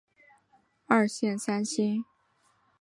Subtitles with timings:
[0.87, 2.03] 二线三星。